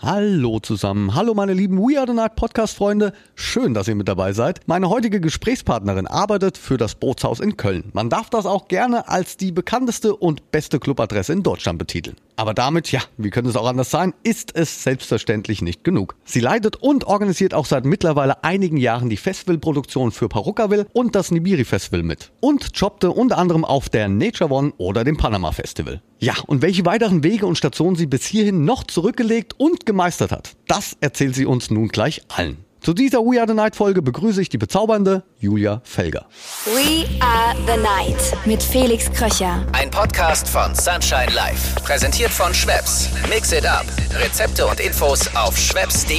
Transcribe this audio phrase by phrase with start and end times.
[0.00, 4.06] Hallo zusammen, hallo meine lieben We Are The Night Podcast Freunde, schön, dass ihr mit
[4.06, 4.60] dabei seid.
[4.66, 7.90] Meine heutige Gesprächspartnerin arbeitet für das Bootshaus in Köln.
[7.94, 12.14] Man darf das auch gerne als die bekannteste und beste Clubadresse in Deutschland betiteln.
[12.38, 16.14] Aber damit, ja, wie könnte es auch anders sein, ist es selbstverständlich nicht genug.
[16.24, 21.32] Sie leitet und organisiert auch seit mittlerweile einigen Jahren die Festivalproduktion für Parucaville und das
[21.32, 22.30] Nibiri Festival mit.
[22.38, 26.00] Und jobbte unter anderem auf der Nature One oder dem Panama Festival.
[26.20, 30.54] Ja, und welche weiteren Wege und Stationen sie bis hierhin noch zurückgelegt und gemeistert hat,
[30.68, 32.67] das erzählt sie uns nun gleich allen.
[32.80, 36.26] Zu dieser We Are the Night Folge begrüße ich die bezaubernde Julia Felger.
[36.66, 39.66] We Are the Night mit Felix Kröcher.
[39.72, 41.80] Ein Podcast von Sunshine Life.
[41.82, 43.08] Präsentiert von Schweppes.
[43.28, 43.84] Mix it up.
[44.14, 46.18] Rezepte und Infos auf schweppes.de.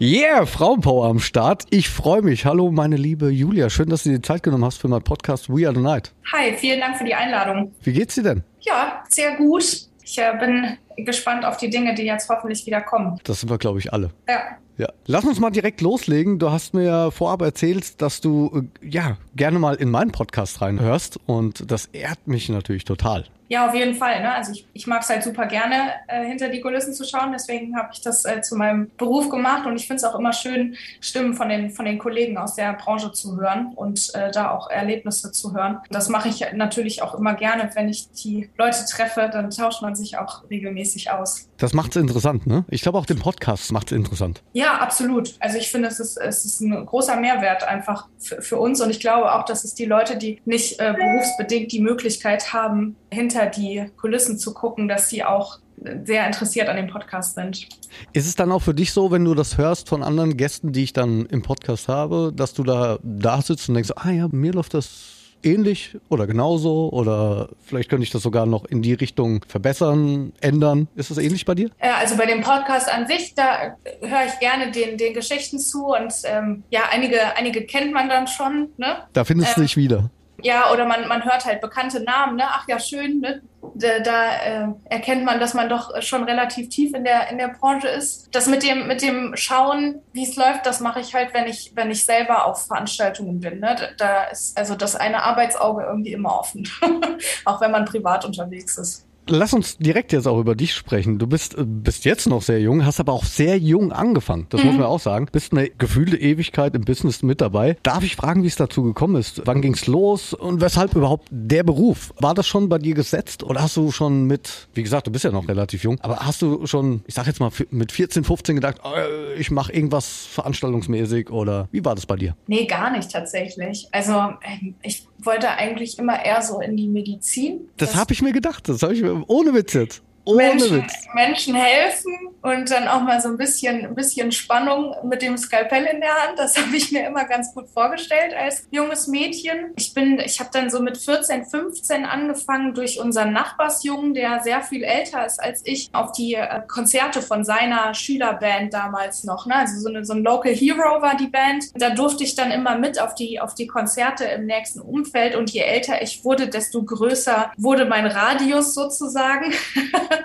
[0.00, 1.64] Yeah, Frauenpower am Start.
[1.70, 2.44] Ich freue mich.
[2.44, 3.68] Hallo, meine liebe Julia.
[3.68, 6.12] Schön, dass du dir Zeit genommen hast für meinen Podcast We Are the Night.
[6.32, 7.74] Hi, vielen Dank für die Einladung.
[7.82, 8.44] Wie geht's dir denn?
[8.60, 9.64] Ja, sehr gut.
[10.04, 13.18] Ich äh, bin gespannt auf die Dinge, die jetzt hoffentlich wieder kommen.
[13.24, 14.10] Das sind wir, glaube ich, alle.
[14.28, 14.40] Ja.
[14.76, 14.88] Ja.
[15.06, 16.38] Lass uns mal direkt loslegen.
[16.38, 20.60] Du hast mir ja vorab erzählt, dass du äh, ja gerne mal in meinen Podcast
[20.60, 23.24] reinhörst und das ehrt mich natürlich total.
[23.48, 24.20] Ja, auf jeden Fall.
[24.22, 24.32] Ne?
[24.32, 27.32] Also ich, ich mag es halt super gerne, äh, hinter die Kulissen zu schauen.
[27.32, 30.32] Deswegen habe ich das äh, zu meinem Beruf gemacht und ich finde es auch immer
[30.32, 34.50] schön, Stimmen von den, von den Kollegen aus der Branche zu hören und äh, da
[34.50, 35.78] auch Erlebnisse zu hören.
[35.90, 37.70] Das mache ich natürlich auch immer gerne.
[37.74, 41.48] Wenn ich die Leute treffe, dann tauscht man sich auch regelmäßig aus.
[41.56, 42.64] Das macht es interessant, ne?
[42.68, 44.42] Ich glaube auch den Podcast macht es interessant.
[44.52, 45.34] Ja, absolut.
[45.40, 48.90] Also ich finde, es ist, es ist ein großer Mehrwert einfach für, für uns und
[48.90, 53.37] ich glaube auch, dass es die Leute, die nicht äh, berufsbedingt die Möglichkeit haben, hinter
[53.46, 55.58] die Kulissen zu gucken, dass sie auch
[56.04, 57.68] sehr interessiert an dem Podcast sind.
[58.12, 60.82] Ist es dann auch für dich so, wenn du das hörst von anderen Gästen, die
[60.84, 64.52] ich dann im Podcast habe, dass du da da sitzt und denkst, ah ja, mir
[64.52, 69.44] läuft das ähnlich oder genauso oder vielleicht könnte ich das sogar noch in die Richtung
[69.46, 70.88] verbessern, ändern.
[70.96, 71.70] Ist das ähnlich bei dir?
[71.80, 75.86] Ja, also bei dem Podcast an sich, da höre ich gerne den, den Geschichten zu
[75.94, 78.70] und ähm, ja, einige, einige kennt man dann schon.
[78.78, 78.96] Ne?
[79.12, 80.10] Da findest du Ähm, dich wieder.
[80.42, 82.44] Ja, oder man, man hört halt bekannte Namen, ne?
[82.46, 83.42] Ach ja, schön, ne?
[83.74, 87.48] Da, da äh, erkennt man, dass man doch schon relativ tief in der, in der
[87.48, 88.28] Branche ist.
[88.32, 91.72] Das mit dem, mit dem Schauen, wie es läuft, das mache ich halt, wenn ich,
[91.74, 93.58] wenn ich selber auf Veranstaltungen bin.
[93.58, 93.94] Ne?
[93.98, 96.68] Da, ist also das eine Arbeitsauge irgendwie immer offen.
[97.44, 99.07] Auch wenn man privat unterwegs ist.
[99.28, 101.18] Lass uns direkt jetzt auch über dich sprechen.
[101.18, 104.46] Du bist, äh, bist jetzt noch sehr jung, hast aber auch sehr jung angefangen.
[104.50, 105.28] Das muss man auch sagen.
[105.30, 107.76] Bist eine gefühlte Ewigkeit im Business mit dabei.
[107.82, 109.42] Darf ich fragen, wie es dazu gekommen ist?
[109.44, 112.12] Wann ging's los und weshalb überhaupt der Beruf?
[112.18, 115.24] War das schon bei dir gesetzt oder hast du schon mit, wie gesagt, du bist
[115.24, 118.56] ja noch relativ jung, aber hast du schon, ich sag jetzt mal, mit 14, 15
[118.56, 122.36] gedacht, äh, ich mache irgendwas veranstaltungsmäßig oder wie war das bei dir?
[122.46, 123.88] Nee, gar nicht tatsächlich.
[123.92, 127.68] Also ähm, ich wollte eigentlich immer eher so in die Medizin.
[127.76, 128.68] Das habe ich mir gedacht.
[128.68, 130.02] Das habe ich mir, ohne Witz jetzt.
[130.34, 130.86] Menschen.
[131.14, 132.12] Menschen helfen
[132.42, 136.14] und dann auch mal so ein bisschen, ein bisschen Spannung mit dem Skalpell in der
[136.14, 136.38] Hand.
[136.38, 139.72] Das habe ich mir immer ganz gut vorgestellt als junges Mädchen.
[139.76, 144.62] Ich bin, ich habe dann so mit 14, 15 angefangen, durch unseren Nachbarsjungen, der sehr
[144.62, 149.46] viel älter ist als ich, auf die äh, Konzerte von seiner Schülerband damals noch.
[149.46, 149.56] Ne?
[149.56, 151.64] Also so, eine, so ein Local Hero war die Band.
[151.74, 155.34] Da durfte ich dann immer mit auf die, auf die Konzerte im nächsten Umfeld.
[155.34, 159.52] Und je älter ich wurde, desto größer wurde mein Radius sozusagen.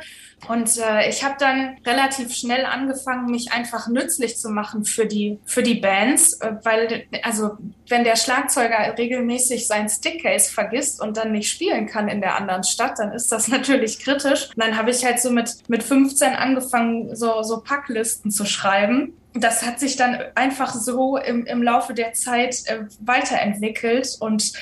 [0.47, 5.39] Und äh, ich habe dann relativ schnell angefangen, mich einfach nützlich zu machen für die,
[5.45, 11.31] für die Bands, äh, weil, also, wenn der Schlagzeuger regelmäßig sein Stickcase vergisst und dann
[11.31, 14.49] nicht spielen kann in der anderen Stadt, dann ist das natürlich kritisch.
[14.49, 19.13] Und dann habe ich halt so mit, mit 15 angefangen, so, so Packlisten zu schreiben
[19.35, 24.53] das hat sich dann einfach so im, im Laufe der Zeit äh, weiterentwickelt und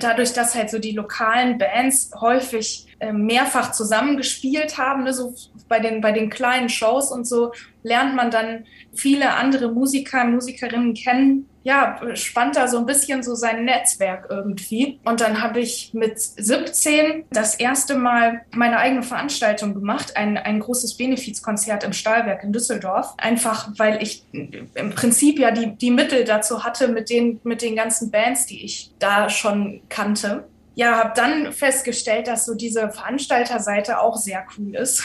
[0.00, 5.34] dadurch, dass halt so die lokalen Bands häufig mehrfach zusammengespielt haben, ne, so
[5.68, 8.64] bei den, bei den kleinen Shows und so, lernt man dann
[8.94, 11.48] viele andere Musiker, Musikerinnen kennen.
[11.62, 14.98] Ja, spannt da so ein bisschen so sein Netzwerk irgendwie.
[15.04, 20.60] Und dann habe ich mit 17 das erste Mal meine eigene Veranstaltung gemacht, ein, ein
[20.60, 23.14] großes Benefizkonzert im Stahlwerk in Düsseldorf.
[23.18, 27.76] Einfach, weil ich im Prinzip ja die, die Mittel dazu hatte mit den, mit den
[27.76, 30.44] ganzen Bands, die ich da schon kannte.
[30.78, 35.02] Ja, habe dann festgestellt, dass so diese Veranstalterseite auch sehr cool ist.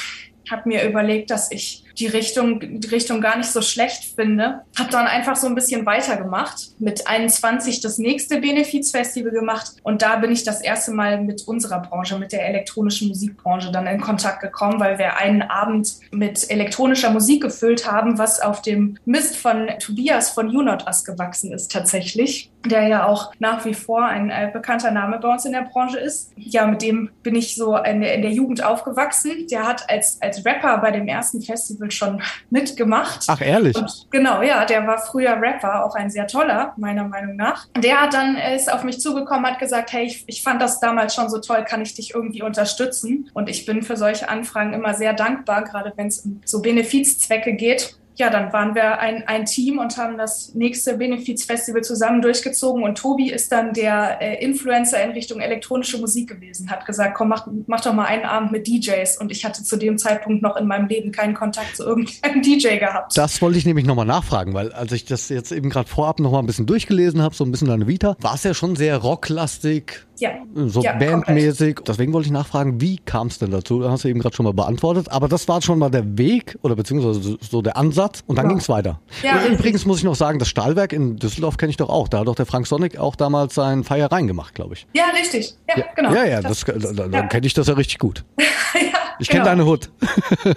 [0.51, 4.61] Habe mir überlegt, dass ich die Richtung, die Richtung gar nicht so schlecht finde.
[4.77, 10.17] Habe dann einfach so ein bisschen weitergemacht, mit 21 das nächste Benefizfestival gemacht und da
[10.17, 14.41] bin ich das erste Mal mit unserer Branche, mit der elektronischen Musikbranche dann in Kontakt
[14.41, 19.69] gekommen, weil wir einen Abend mit elektronischer Musik gefüllt haben, was auf dem Mist von
[19.79, 24.29] Tobias von You Not Us gewachsen ist tatsächlich, der ja auch nach wie vor ein
[24.29, 26.31] äh, bekannter Name bei uns in der Branche ist.
[26.35, 29.47] Ja, mit dem bin ich so in der, in der Jugend aufgewachsen.
[29.51, 33.25] Der hat als, als Rapper bei dem ersten Festival schon mitgemacht.
[33.27, 33.75] Ach, ehrlich?
[33.75, 37.67] Und genau, ja, der war früher Rapper, auch ein sehr toller, meiner Meinung nach.
[37.77, 41.15] Der hat dann ist auf mich zugekommen, hat gesagt, hey, ich, ich fand das damals
[41.15, 43.29] schon so toll, kann ich dich irgendwie unterstützen?
[43.33, 47.53] Und ich bin für solche Anfragen immer sehr dankbar, gerade wenn es um so Benefizzwecke
[47.53, 52.83] geht ja, dann waren wir ein, ein Team und haben das nächste Benefizfestival zusammen durchgezogen.
[52.83, 57.29] Und Tobi ist dann der äh, Influencer in Richtung elektronische Musik gewesen, hat gesagt, komm,
[57.29, 59.17] mach, mach doch mal einen Abend mit DJs.
[59.17, 62.77] Und ich hatte zu dem Zeitpunkt noch in meinem Leben keinen Kontakt zu irgendeinem DJ
[62.77, 63.17] gehabt.
[63.17, 66.43] Das wollte ich nämlich nochmal nachfragen, weil als ich das jetzt eben gerade vorab nochmal
[66.43, 70.05] ein bisschen durchgelesen habe, so ein bisschen deine Vita, war es ja schon sehr rocklastig,
[70.17, 70.31] ja.
[70.55, 71.75] So ja, bandmäßig.
[71.75, 71.87] Komplett.
[71.87, 73.79] Deswegen wollte ich nachfragen, wie kam es denn dazu?
[73.79, 75.11] Da hast du eben gerade schon mal beantwortet.
[75.11, 78.49] Aber das war schon mal der Weg oder beziehungsweise so der Ansatz und dann ja.
[78.49, 78.99] ging es weiter.
[79.23, 82.07] Ja, Übrigens muss ich noch sagen, das Stahlwerk in Düsseldorf kenne ich doch auch.
[82.07, 84.87] Da hat doch der Frank Sonic auch damals seinen Feier reingemacht, glaube ich.
[84.93, 85.55] Ja, richtig.
[85.67, 85.85] Ja, ja.
[85.95, 86.13] genau.
[86.13, 87.23] Ja, ja, das, das, dann ja.
[87.27, 88.23] kenne ich das ja richtig gut.
[89.19, 89.51] Ich kenne genau.
[89.51, 89.89] deine Hut.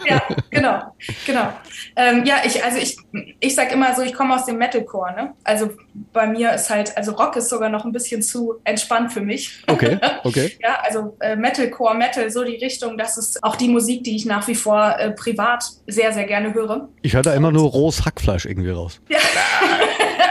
[0.07, 0.83] ja, genau,
[1.27, 1.53] genau.
[1.97, 2.97] Ähm, ja, ich, also ich,
[3.41, 5.35] ich sag immer so, ich komme aus dem Metalcore, ne?
[5.45, 5.71] Also
[6.13, 9.63] bei mir ist halt, also Rock ist sogar noch ein bisschen zu entspannt für mich.
[9.67, 10.57] Okay, okay.
[10.63, 14.27] ja, also äh, Metalcore, Metal, so die Richtung, das ist auch die Musik, die ich
[14.27, 16.89] nach wie vor äh, privat sehr, sehr gerne höre.
[17.03, 19.01] Ich höre da immer nur rohes Hackfleisch irgendwie raus.
[19.09, 19.19] Ja.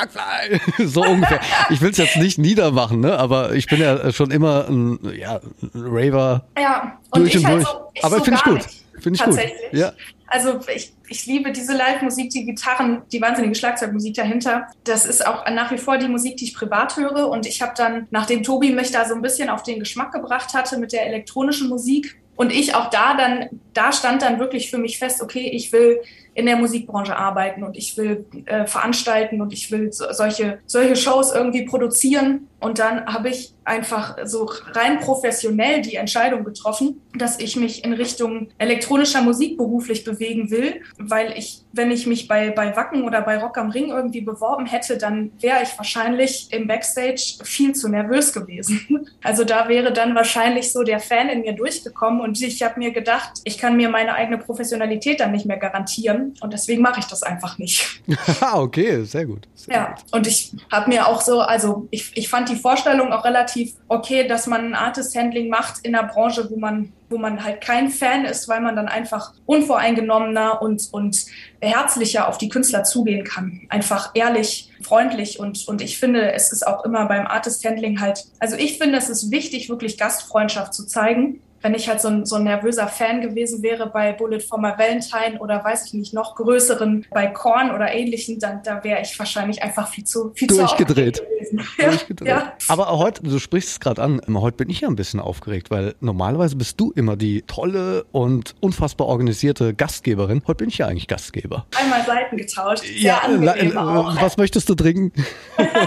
[0.00, 0.60] Hackfleisch!
[0.90, 1.40] so ungefähr.
[1.70, 3.18] Ich will es jetzt nicht niedermachen, ne?
[3.18, 6.44] aber ich bin ja schon immer ein, ja, ein Raver.
[6.58, 7.68] Ja, und durch ich und halt durch.
[7.68, 8.66] So, aber so finde ich gut.
[9.00, 9.38] Finde ich gut.
[9.72, 9.92] Ja.
[10.26, 14.68] Also ich, ich liebe diese Live-Musik, die Gitarren, die wahnsinnige Schlagzeugmusik dahinter.
[14.84, 17.28] Das ist auch nach wie vor die Musik, die ich privat höre.
[17.28, 20.54] Und ich habe dann, nachdem Tobi mich da so ein bisschen auf den Geschmack gebracht
[20.54, 24.78] hatte mit der elektronischen Musik, und ich auch da dann, da stand dann wirklich für
[24.78, 26.00] mich fest, okay, ich will
[26.40, 30.96] in der Musikbranche arbeiten und ich will äh, veranstalten und ich will so, solche, solche
[30.96, 32.48] Shows irgendwie produzieren.
[32.58, 37.92] Und dann habe ich einfach so rein professionell die Entscheidung getroffen, dass ich mich in
[37.92, 43.22] Richtung elektronischer Musik beruflich bewegen will, weil ich, wenn ich mich bei, bei Wacken oder
[43.22, 47.88] bei Rock am Ring irgendwie beworben hätte, dann wäre ich wahrscheinlich im Backstage viel zu
[47.88, 49.06] nervös gewesen.
[49.22, 52.90] Also da wäre dann wahrscheinlich so der Fan in mir durchgekommen und ich habe mir
[52.90, 57.06] gedacht, ich kann mir meine eigene Professionalität dann nicht mehr garantieren und deswegen mache ich
[57.06, 58.02] das einfach nicht.
[58.52, 59.46] okay, sehr gut.
[59.54, 60.04] Sehr ja, gut.
[60.12, 64.26] und ich habe mir auch so, also ich, ich fand die Vorstellung auch relativ okay,
[64.26, 68.24] dass man ein Artist-Handling macht in einer Branche, wo man, wo man halt kein Fan
[68.24, 71.26] ist, weil man dann einfach unvoreingenommener und, und
[71.60, 73.62] herzlicher auf die Künstler zugehen kann.
[73.68, 78.56] Einfach ehrlich, freundlich und, und ich finde, es ist auch immer beim Artist-Handling halt, also
[78.56, 82.36] ich finde, es ist wichtig, wirklich Gastfreundschaft zu zeigen wenn ich halt so ein, so
[82.36, 86.34] ein nervöser Fan gewesen wäre bei Bullet for My Valentine oder weiß ich nicht, noch
[86.36, 91.16] größeren bei Korn oder ähnlichen, dann da wäre ich wahrscheinlich einfach viel zu viel durchgedreht.
[91.16, 91.22] Zu
[91.58, 91.68] gewesen.
[91.78, 92.28] durchgedreht.
[92.28, 92.52] Ja.
[92.68, 95.94] Aber heute, du sprichst es gerade an, heute bin ich ja ein bisschen aufgeregt, weil
[96.00, 100.42] normalerweise bist du immer die tolle und unfassbar organisierte Gastgeberin.
[100.46, 101.66] Heute bin ich ja eigentlich Gastgeber.
[101.78, 102.84] Einmal Seiten getauscht.
[102.96, 105.12] ja, äh, was möchtest du trinken?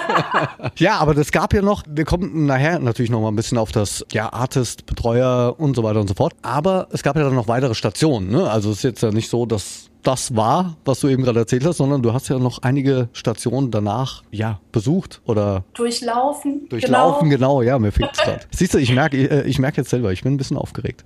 [0.77, 3.71] ja, aber das gab ja noch, wir kommen nachher natürlich noch mal ein bisschen auf
[3.71, 6.33] das ja, Artist, Betreuer und so weiter und so fort.
[6.41, 8.29] Aber es gab ja dann noch weitere Stationen.
[8.29, 8.49] Ne?
[8.49, 11.65] Also es ist jetzt ja nicht so, dass das war, was du eben gerade erzählt
[11.65, 16.67] hast, sondern du hast ja noch einige Stationen danach ja besucht oder durchlaufen.
[16.69, 18.41] Durchlaufen, genau, genau ja, mir fehlt es gerade.
[18.51, 21.05] Siehst du, ich merke, ich, äh, ich merke jetzt selber, ich bin ein bisschen aufgeregt.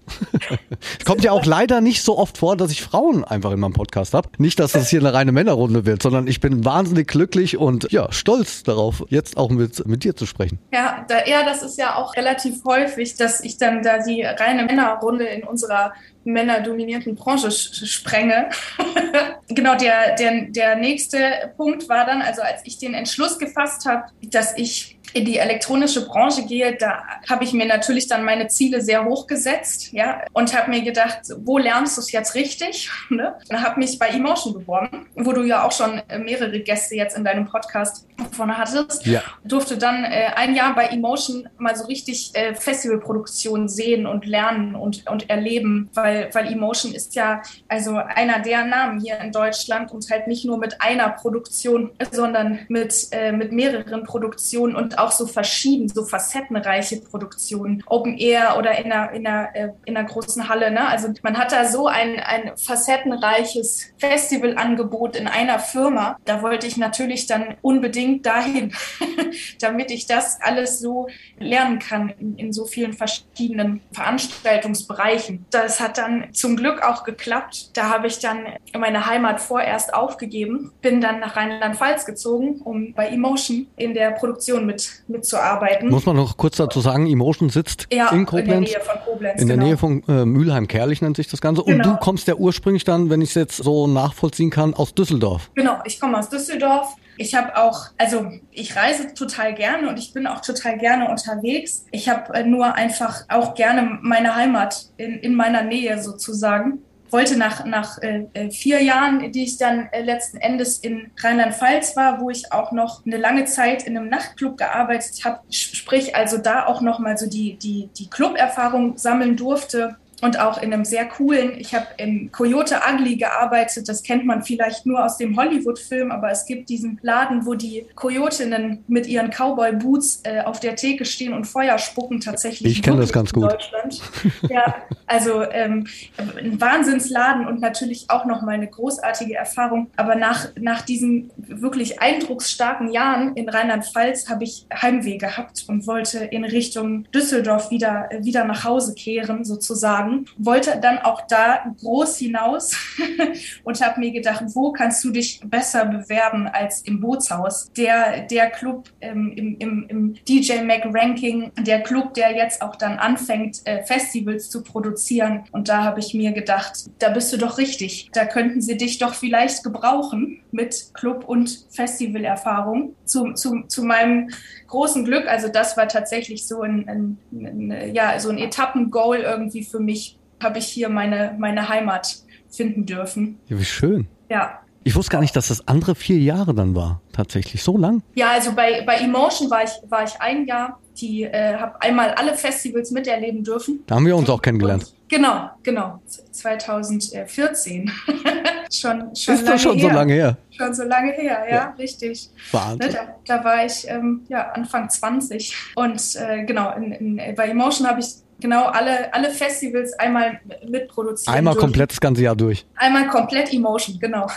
[0.99, 3.73] es kommt ja auch leider nicht so oft vor, dass ich Frauen einfach in meinem
[3.73, 4.29] Podcast habe.
[4.37, 8.11] Nicht, dass das hier eine reine Männerrunde wird, sondern ich bin wahnsinnig glücklich und ja,
[8.11, 10.59] stolz darauf, jetzt auch mit, mit dir zu sprechen.
[10.73, 14.65] Ja, da, ja, das ist ja auch relativ häufig, dass ich dann da die reine
[14.65, 15.93] Männerrunde in unserer
[16.27, 18.49] männerdominierten Branche sprenge.
[19.47, 24.05] genau, der, der, der nächste Punkt war dann, also als ich den Entschluss gefasst habe,
[24.21, 28.81] dass ich in die elektronische Branche gehe, da habe ich mir natürlich dann meine Ziele
[28.81, 32.89] sehr hoch gesetzt, ja, und habe mir gedacht, wo lernst du es jetzt richtig?
[33.09, 33.33] Ne?
[33.49, 37.23] Und habe mich bei Emotion beworben, wo du ja auch schon mehrere Gäste jetzt in
[37.23, 39.05] deinem Podcast vorne hattest.
[39.05, 39.21] Ja.
[39.43, 44.75] Durfte dann äh, ein Jahr bei Emotion mal so richtig äh, Festivalproduktion sehen und lernen
[44.75, 49.91] und, und erleben, weil, weil Emotion ist ja also einer der Namen hier in Deutschland
[49.91, 55.11] und halt nicht nur mit einer Produktion, sondern mit, äh, mit mehreren Produktionen und auch
[55.11, 60.07] so verschieden, so facettenreiche Produktionen, Open Air oder in einer, in einer, äh, in einer
[60.07, 60.71] großen Halle.
[60.71, 60.87] Ne?
[60.87, 66.17] Also man hat da so ein, ein facettenreiches Festivalangebot in einer Firma.
[66.25, 68.73] Da wollte ich natürlich dann unbedingt dahin,
[69.61, 71.07] damit ich das alles so
[71.39, 75.45] lernen kann in, in so vielen verschiedenen Veranstaltungsbereichen.
[75.51, 77.77] Das hat dann zum Glück auch geklappt.
[77.77, 78.45] Da habe ich dann
[78.77, 84.65] meine Heimat vorerst aufgegeben, bin dann nach Rheinland-Pfalz gezogen, um bei Emotion in der Produktion
[84.65, 85.89] mit, mitzuarbeiten.
[85.89, 88.71] Muss man noch kurz dazu sagen, Emotion sitzt ja, in Koblenz.
[88.71, 89.41] In der Nähe von Koblenz.
[89.41, 89.67] In der genau.
[89.67, 91.63] Nähe von äh, Mülheim-Kerlich nennt sich das Ganze.
[91.63, 91.91] Und genau.
[91.91, 95.49] du kommst ja ursprünglich dann, wenn ich es jetzt so nachvollziehen kann, aus Düsseldorf.
[95.55, 96.95] Genau, ich komme aus Düsseldorf.
[97.17, 101.85] Ich habe auch, also ich reise total gerne und ich bin auch total gerne unterwegs.
[101.91, 107.65] Ich habe nur einfach auch gerne meine Heimat in, in meiner Nähe sozusagen wollte nach,
[107.65, 112.29] nach äh, äh, vier Jahren, die ich dann äh, letzten Endes in Rheinland-Pfalz war, wo
[112.29, 116.81] ich auch noch eine lange Zeit in einem Nachtclub gearbeitet habe, sprich also da auch
[116.81, 121.59] noch mal so die, die, die Club-Erfahrung sammeln durfte, und auch in einem sehr coolen,
[121.59, 126.31] ich habe im Coyote Ugly gearbeitet, das kennt man vielleicht nur aus dem Hollywood-Film, aber
[126.31, 131.33] es gibt diesen Laden, wo die Coyotinnen mit ihren Cowboy-Boots äh, auf der Theke stehen
[131.33, 132.77] und Feuer spucken tatsächlich.
[132.77, 133.51] Ich kenne das ganz gut.
[133.51, 134.01] Deutschland.
[134.49, 135.85] ja, also ähm,
[136.17, 139.91] ein Wahnsinnsladen und natürlich auch nochmal eine großartige Erfahrung.
[139.97, 146.19] Aber nach, nach diesen wirklich eindrucksstarken Jahren in Rheinland-Pfalz habe ich Heimweh gehabt und wollte
[146.25, 152.17] in Richtung Düsseldorf wieder, wieder nach Hause kehren, sozusagen haben, wollte dann auch da groß
[152.17, 152.75] hinaus
[153.63, 157.71] und habe mir gedacht, wo kannst du dich besser bewerben als im Bootshaus?
[157.77, 162.75] Der, der Club ähm, im, im, im DJ Mac Ranking, der Club, der jetzt auch
[162.75, 165.43] dann anfängt, äh, Festivals zu produzieren.
[165.51, 168.09] Und da habe ich mir gedacht, da bist du doch richtig.
[168.13, 172.95] Da könnten sie dich doch vielleicht gebrauchen mit Club- und Festivalerfahrung.
[173.05, 174.29] Zu, zu, zu meinem
[174.67, 179.63] großen Glück, also das war tatsächlich so ein, ein, ein ja, so ein Etappengoal irgendwie
[179.63, 182.17] für mich, habe ich hier meine, meine Heimat
[182.49, 183.39] finden dürfen.
[183.47, 184.07] Ja, wie schön.
[184.29, 184.59] Ja.
[184.83, 187.01] Ich wusste gar nicht, dass das andere vier Jahre dann war.
[187.11, 188.03] Tatsächlich so lang?
[188.15, 190.79] Ja, also bei, bei Emotion war ich, war ich ein Jahr.
[190.99, 193.83] Die äh, habe einmal alle Festivals miterleben dürfen.
[193.85, 194.93] Da haben wir uns auch kennengelernt.
[195.07, 196.01] Genau, genau.
[196.31, 197.91] 2014.
[198.71, 199.89] schon, schon Ist das schon her.
[199.89, 200.37] so lange her?
[200.49, 201.75] Schon so lange her, ja, ja.
[201.77, 202.29] richtig.
[202.51, 202.91] Wahnsinn.
[202.91, 202.93] Ne,
[203.25, 205.55] da, da, war ich ähm, ja, Anfang 20.
[205.75, 208.07] Und äh, genau, in, in, bei Emotion habe ich
[208.39, 211.35] genau alle, alle Festivals einmal mitproduziert.
[211.35, 211.63] Einmal durch.
[211.63, 212.65] komplett das ganze Jahr durch.
[212.75, 214.27] Einmal komplett Emotion, genau.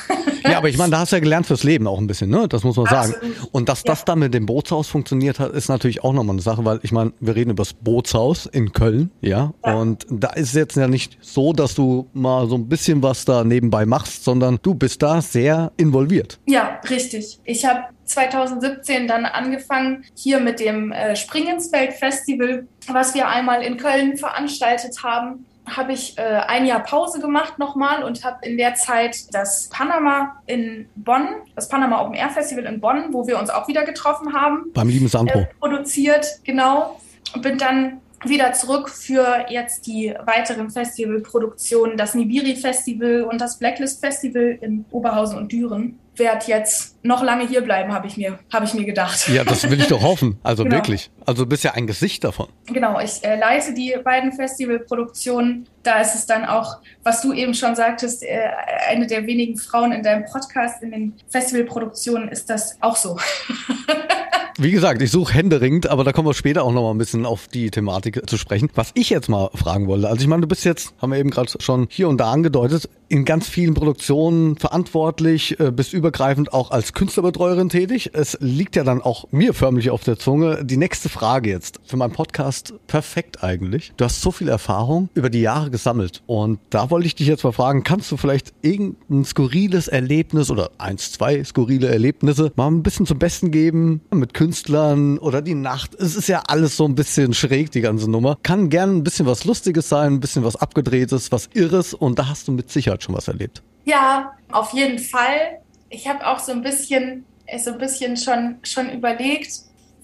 [0.44, 2.48] Ja, aber ich meine, da hast du ja gelernt fürs Leben auch ein bisschen, ne?
[2.48, 3.20] Das muss man Absolut.
[3.20, 3.48] sagen.
[3.52, 3.92] Und dass ja.
[3.92, 6.92] das dann mit dem Bootshaus funktioniert hat, ist natürlich auch nochmal eine Sache, weil ich
[6.92, 9.52] meine, wir reden über das Bootshaus in Köln, ja?
[9.64, 9.74] ja?
[9.74, 13.24] Und da ist es jetzt ja nicht so, dass du mal so ein bisschen was
[13.24, 16.38] da nebenbei machst, sondern du bist da sehr involviert.
[16.46, 17.38] Ja, richtig.
[17.44, 23.76] Ich habe 2017 dann angefangen hier mit dem äh, Springensfeld Festival, was wir einmal in
[23.76, 28.74] Köln veranstaltet haben habe ich äh, ein Jahr Pause gemacht nochmal und habe in der
[28.74, 33.50] Zeit das Panama in Bonn, das Panama Open Air Festival in Bonn, wo wir uns
[33.50, 37.00] auch wieder getroffen haben, beim lieben Sandro äh, produziert, genau.
[37.34, 43.58] Und bin dann wieder zurück für jetzt die weiteren Festivalproduktionen, das Nibiri Festival und das
[43.58, 45.98] Blacklist Festival in Oberhausen und Düren.
[46.16, 49.26] Werd jetzt noch lange hier bleiben, habe ich mir, habe ich mir gedacht.
[49.28, 50.38] Ja, das will ich doch hoffen.
[50.42, 50.76] Also genau.
[50.76, 51.10] wirklich.
[51.24, 52.48] Also du bist ja ein Gesicht davon.
[52.66, 55.66] Genau, ich äh, leite die beiden Festivalproduktionen.
[55.82, 58.50] Da ist es dann auch, was du eben schon sagtest, äh,
[58.88, 63.18] eine der wenigen Frauen in deinem Podcast in den Festivalproduktionen ist das auch so.
[64.62, 67.24] Wie gesagt, ich suche händeringend, aber da kommen wir später auch noch mal ein bisschen
[67.24, 68.68] auf die Thematik zu sprechen.
[68.74, 71.30] Was ich jetzt mal fragen wollte, also ich meine, du bist jetzt, haben wir eben
[71.30, 76.70] gerade schon hier und da angedeutet, in ganz vielen Produktionen verantwortlich, äh, bist übergreifend auch
[76.70, 78.10] als Künstlerbetreuerin tätig.
[78.12, 80.64] Es liegt ja dann auch mir förmlich auf der Zunge.
[80.64, 83.92] Die nächste Frage jetzt für meinen Podcast perfekt eigentlich.
[83.96, 87.42] Du hast so viel Erfahrung über die Jahre gesammelt und da wollte ich dich jetzt
[87.42, 92.84] mal fragen, kannst du vielleicht irgendein skurriles Erlebnis oder eins, zwei skurrile Erlebnisse mal ein
[92.84, 95.96] bisschen zum Besten geben mit Künstlern oder die Nacht?
[95.96, 98.38] Es ist ja alles so ein bisschen schräg, die ganze Nummer.
[98.44, 102.28] Kann gern ein bisschen was Lustiges sein, ein bisschen was Abgedrehtes, was Irres und da
[102.28, 103.62] hast du mit Sicherheit Monat schon was erlebt.
[103.84, 105.60] Ja, auf jeden Fall.
[105.88, 107.24] Ich habe auch so ein bisschen,
[107.58, 109.50] so ein bisschen schon, schon überlegt,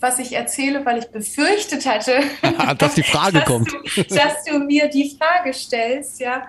[0.01, 2.21] was ich erzähle, weil ich befürchtet hatte,
[2.79, 3.73] dass die Frage dass kommt.
[3.73, 6.47] Du, dass du mir die Frage stellst, ja.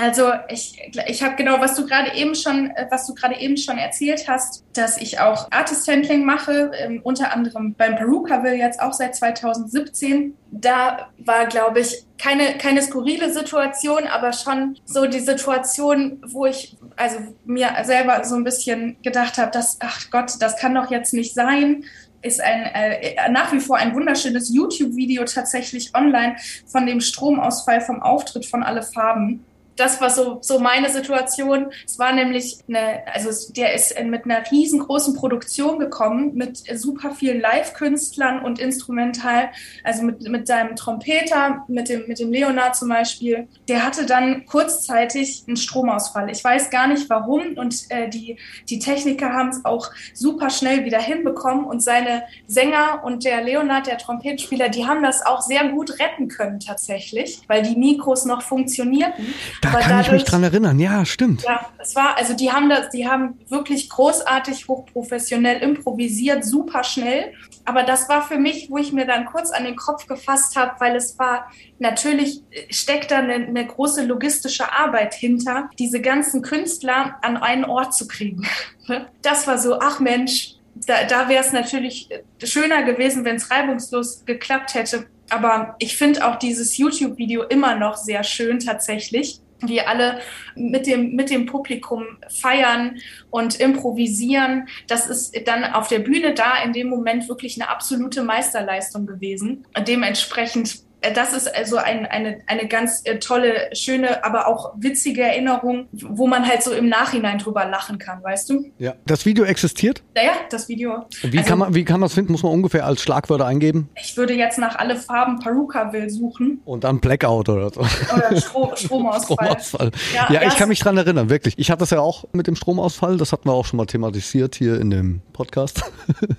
[0.00, 3.78] Also ich, ich habe genau, was du gerade eben schon, was du gerade eben schon
[3.78, 8.92] erzählt hast, dass ich auch Artist Handling mache, ähm, unter anderem beim Perukaville jetzt auch
[8.92, 10.36] seit 2017.
[10.52, 16.76] Da war, glaube ich, keine, keine skurrile Situation, aber schon so die Situation, wo ich
[16.94, 21.12] also mir selber so ein bisschen gedacht habe, dass, ach Gott, das kann doch jetzt
[21.12, 21.84] nicht sein
[22.20, 26.34] ist ein äh, nach wie vor ein wunderschönes YouTube-Video tatsächlich online
[26.66, 29.44] von dem Stromausfall vom Auftritt von Alle Farben
[29.78, 31.72] das war so, so meine Situation.
[31.86, 37.40] Es war nämlich eine, also der ist mit einer riesengroßen Produktion gekommen, mit super vielen
[37.40, 39.50] Live-Künstlern und instrumental,
[39.84, 43.46] also mit, mit seinem Trompeter, mit dem, mit dem Leonard zum Beispiel.
[43.68, 46.28] Der hatte dann kurzzeitig einen Stromausfall.
[46.30, 48.36] Ich weiß gar nicht warum und äh, die,
[48.68, 53.86] die Techniker haben es auch super schnell wieder hinbekommen und seine Sänger und der Leonard,
[53.86, 58.42] der Trompetenspieler, die haben das auch sehr gut retten können tatsächlich, weil die Mikros noch
[58.42, 59.34] funktionierten.
[59.62, 61.42] Da da kann dadurch, ich mich dran erinnern, ja, stimmt.
[61.42, 67.32] Ja, es war, also die haben das, die haben wirklich großartig, hochprofessionell improvisiert, super schnell.
[67.64, 70.72] Aber das war für mich, wo ich mir dann kurz an den Kopf gefasst habe,
[70.78, 77.16] weil es war, natürlich steckt da eine, eine große logistische Arbeit hinter, diese ganzen Künstler
[77.22, 78.46] an einen Ort zu kriegen.
[79.20, 80.54] Das war so, ach Mensch,
[80.86, 82.08] da, da wäre es natürlich
[82.42, 85.06] schöner gewesen, wenn es reibungslos geklappt hätte.
[85.28, 90.20] Aber ich finde auch dieses YouTube-Video immer noch sehr schön tatsächlich die alle
[90.54, 92.98] mit dem, mit dem Publikum feiern
[93.30, 94.68] und improvisieren.
[94.86, 99.66] Das ist dann auf der Bühne da in dem Moment wirklich eine absolute Meisterleistung gewesen.
[99.86, 105.88] Dementsprechend das ist also ein, eine, eine ganz äh, tolle, schöne, aber auch witzige Erinnerung,
[105.92, 108.70] wo man halt so im Nachhinein drüber lachen kann, weißt du?
[108.78, 108.94] Ja.
[109.06, 110.02] Das Video existiert?
[110.16, 111.06] Ja, ja das Video.
[111.22, 112.32] Wie, also, kann man, wie kann man das finden?
[112.32, 113.88] Muss man ungefähr als Schlagwörter eingeben?
[114.00, 116.60] Ich würde jetzt nach alle Farben Paruka will suchen.
[116.64, 117.80] Und dann Blackout oder so.
[117.80, 119.36] Oder Stro Stromausfall.
[119.36, 119.90] Stromausfall.
[120.14, 121.54] Ja, ja ich kann mich dran erinnern, wirklich.
[121.58, 124.56] Ich hatte das ja auch mit dem Stromausfall, das hatten wir auch schon mal thematisiert
[124.56, 125.82] hier in dem Podcast.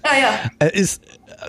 [0.03, 0.29] Ja.
[0.59, 1.01] Er ist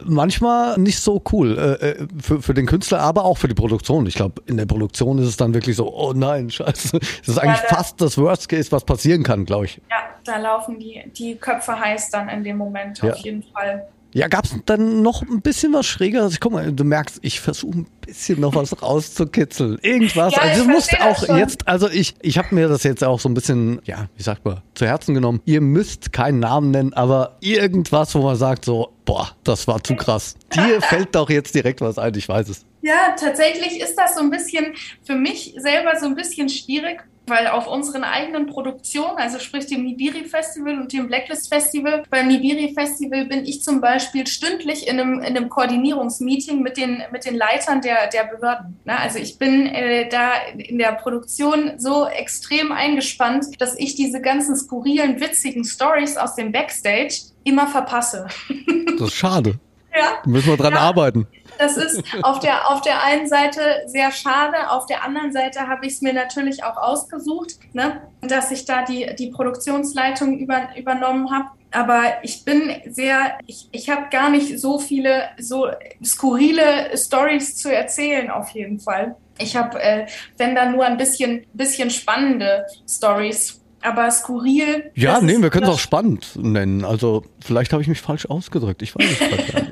[0.04, 4.06] manchmal nicht so cool äh, für, für den Künstler, aber auch für die Produktion.
[4.06, 6.98] Ich glaube, in der Produktion ist es dann wirklich so, oh nein, scheiße.
[6.98, 9.80] Das ist eigentlich ja, da, fast das Worst Case, was passieren kann, glaube ich.
[9.90, 13.12] Ja, da laufen die, die Köpfe heiß dann in dem Moment ja.
[13.12, 13.86] auf jeden Fall.
[14.12, 16.40] Ja, gab es dann noch ein bisschen was Schrägeres?
[16.40, 19.78] Guck mal, du merkst, ich versuche ein bisschen noch was rauszukitzeln.
[19.82, 20.34] Irgendwas.
[20.34, 23.20] Ja, also, das musst auch das jetzt, also ich, ich habe mir das jetzt auch
[23.20, 25.40] so ein bisschen, ja, wie sagt man, zu Herzen genommen.
[25.44, 29.94] Ihr müsst keinen Namen nennen, aber irgendwas, wo man sagt so, boah, das war zu
[29.94, 30.34] krass.
[30.54, 32.66] Dir fällt doch jetzt direkt was ein, ich weiß es.
[32.82, 34.74] Ja, tatsächlich ist das so ein bisschen
[35.04, 39.84] für mich selber so ein bisschen schwierig, weil auf unseren eigenen Produktionen, also sprich dem
[39.84, 45.00] Nibiri Festival und dem Blacklist Festival, beim Nibiri Festival bin ich zum Beispiel stündlich in
[45.00, 48.78] einem, in einem Koordinierungsmeeting mit den, mit den Leitern der, der Behörden.
[48.84, 54.20] Na, also ich bin äh, da in der Produktion so extrem eingespannt, dass ich diese
[54.20, 58.26] ganzen skurrilen, witzigen Stories aus dem Backstage immer verpasse.
[58.98, 59.54] Das ist schade.
[59.92, 60.20] Ja.
[60.22, 60.78] Da müssen wir dran ja.
[60.78, 61.26] arbeiten.
[61.60, 65.86] Das ist auf der, auf der einen Seite sehr schade, auf der anderen Seite habe
[65.86, 71.30] ich es mir natürlich auch ausgesucht, ne, dass ich da die, die Produktionsleitung über, übernommen
[71.30, 71.50] habe.
[71.70, 75.68] Aber ich bin sehr, ich, ich habe gar nicht so viele so
[76.02, 79.16] skurrile Stories zu erzählen, auf jeden Fall.
[79.38, 80.06] Ich habe, äh,
[80.38, 84.90] wenn dann nur ein bisschen, bisschen spannende Stories aber skurril.
[84.94, 86.84] Ja, nee, wir können es auch spannend nennen.
[86.84, 88.82] Also vielleicht habe ich mich falsch ausgedrückt.
[88.82, 89.69] Ich weiß es nicht.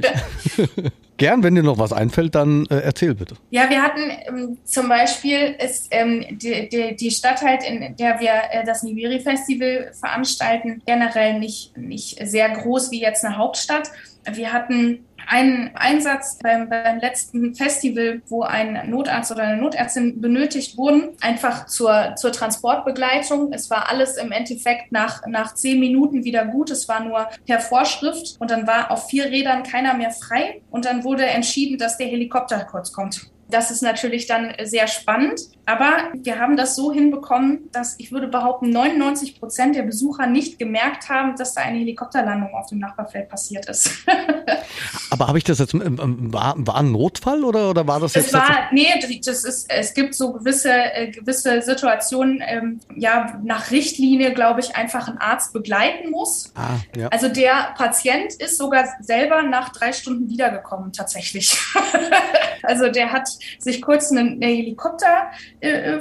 [1.16, 3.34] Gern, wenn dir noch was einfällt, dann äh, erzähl bitte.
[3.50, 8.20] Ja, wir hatten ähm, zum Beispiel ist ähm, die, die, die Stadt halt, in der
[8.20, 13.90] wir äh, das Nibiri Festival veranstalten, generell nicht, nicht sehr groß wie jetzt eine Hauptstadt.
[14.32, 20.76] Wir hatten einen Einsatz beim, beim letzten Festival, wo ein Notarzt oder eine Notärztin benötigt
[20.78, 23.52] wurden, einfach zur, zur Transportbegleitung.
[23.52, 26.70] Es war alles im Endeffekt nach, nach zehn Minuten wieder gut.
[26.70, 30.84] Es war nur per Vorschrift und dann war auf vier Rädern keiner mehr frei und
[30.84, 33.30] dann wurde entschieden, dass der Helikopter kurz kommt.
[33.50, 35.40] Das ist natürlich dann sehr spannend.
[35.68, 40.58] Aber wir haben das so hinbekommen, dass ich würde behaupten, 99 Prozent der Besucher nicht
[40.58, 43.90] gemerkt haben, dass da eine Helikopterlandung auf dem Nachbarfeld passiert ist.
[45.10, 48.14] Aber habe ich das jetzt, ähm, ähm, war, war ein Notfall oder, oder war das
[48.14, 48.28] jetzt?
[48.28, 48.88] Es war, nee,
[49.24, 54.76] das ist, es gibt so gewisse, äh, gewisse Situationen, ähm, ja, nach Richtlinie, glaube ich,
[54.76, 56.52] einfach ein Arzt begleiten muss.
[56.54, 57.08] Ah, ja.
[57.08, 61.58] Also der Patient ist sogar selber nach drei Stunden wiedergekommen, tatsächlich.
[62.62, 63.28] also der hat
[63.58, 66.00] sich kurz einen, einen Helikopter äh, äh,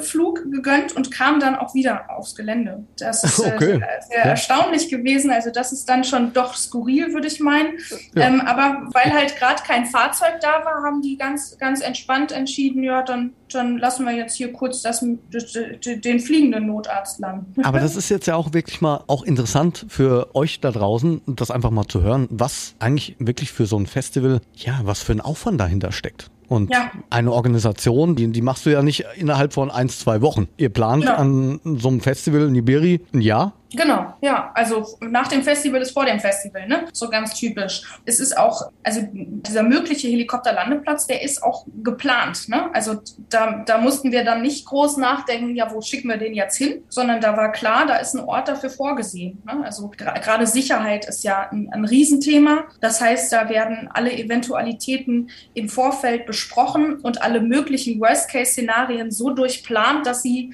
[0.52, 2.84] gegönnt und kam dann auch wieder aufs Gelände.
[2.98, 3.82] Das ist äh, okay.
[4.10, 4.24] sehr ja.
[4.26, 5.32] erstaunlich gewesen.
[5.32, 7.78] Also das ist dann schon doch skurril, würde ich meinen.
[8.16, 8.28] Ja.
[8.28, 12.84] Ähm, aber weil halt gerade kein Fahrzeug da war, haben die ganz, ganz entspannt entschieden,
[12.84, 17.62] ja, dann, dann lassen wir jetzt hier kurz das, den fliegenden Notarzt landen.
[17.64, 21.52] Aber das ist jetzt ja auch wirklich mal auch interessant für euch da draußen, das
[21.52, 25.22] einfach mal zu hören, was eigentlich wirklich für so ein Festival, ja, was für ein
[25.22, 26.30] Aufwand dahinter steckt.
[26.48, 26.92] Und ja.
[27.10, 30.48] eine Organisation, die, die machst du ja nicht innerhalb von ein, zwei Wochen.
[30.58, 31.16] Ihr plant ja.
[31.16, 34.52] an so einem Festival in Iberi ein Jahr Genau, ja.
[34.54, 36.86] Also nach dem Festival ist vor dem Festival, ne?
[36.94, 37.84] So ganz typisch.
[38.06, 42.74] Es ist auch, also dieser mögliche Helikopterlandeplatz, der ist auch geplant, ne?
[42.74, 46.58] Also da, da mussten wir dann nicht groß nachdenken, ja, wo schicken wir den jetzt
[46.58, 49.42] hin, sondern da war klar, da ist ein Ort dafür vorgesehen.
[49.46, 49.66] Ne?
[49.66, 52.66] Also gerade Sicherheit ist ja ein, ein Riesenthema.
[52.80, 60.06] Das heißt, da werden alle Eventualitäten im Vorfeld besprochen und alle möglichen Worst-Case-Szenarien so durchplant,
[60.06, 60.54] dass sie